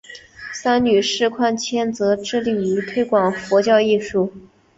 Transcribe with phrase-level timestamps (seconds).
[0.51, 4.33] 三女释宽谦则致力于推广佛教艺术。